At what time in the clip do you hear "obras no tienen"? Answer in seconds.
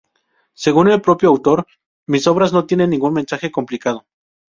2.25-2.89